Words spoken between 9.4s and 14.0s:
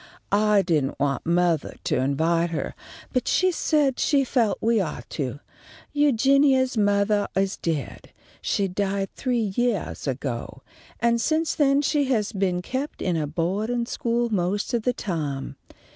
yeahs ago, and since then she's been kept in a boa'din'